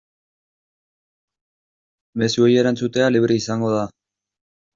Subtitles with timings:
[2.23, 3.87] Mezuei erantzutea libre izango da.